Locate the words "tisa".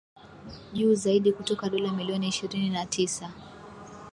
2.85-3.31